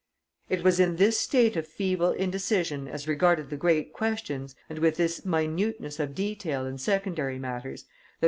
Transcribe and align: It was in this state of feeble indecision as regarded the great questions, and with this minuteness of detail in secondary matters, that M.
It 0.49 0.63
was 0.63 0.79
in 0.79 0.95
this 0.95 1.19
state 1.19 1.55
of 1.55 1.67
feeble 1.67 2.09
indecision 2.11 2.87
as 2.87 3.07
regarded 3.07 3.51
the 3.51 3.55
great 3.55 3.93
questions, 3.93 4.55
and 4.67 4.79
with 4.79 4.97
this 4.97 5.23
minuteness 5.25 5.99
of 5.99 6.15
detail 6.15 6.65
in 6.65 6.79
secondary 6.79 7.37
matters, 7.37 7.83
that 7.83 7.87
M. 7.87 7.93